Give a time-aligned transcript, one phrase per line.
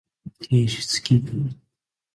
[0.39, 1.55] 提出期限